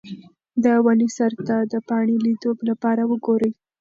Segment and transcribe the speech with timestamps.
[0.63, 3.51] د ونې سر ته د پاڼې لیدو لپاره وګورئ.